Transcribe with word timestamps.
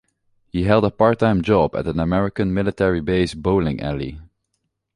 He 0.49 0.63
held 0.63 0.83
a 0.83 0.89
part-time 0.89 1.43
job 1.43 1.75
at 1.75 1.85
an 1.85 1.99
American 1.99 2.55
military 2.55 3.01
base 3.01 3.35
bowling 3.35 3.79
alley. 3.81 4.19